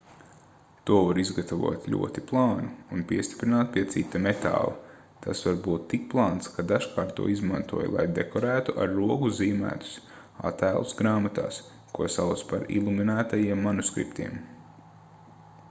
[0.89, 4.71] to var izgatavot ļoti plānu un piestiprināt pie cita metāla
[5.25, 9.91] tas var būt tik plāns ka dažkārt to izmantoja lai dekorētu ar roku zīmētus
[10.53, 11.59] attēlus grāmatās
[11.99, 14.41] ko sauca par iluminētajiem manuskriptiem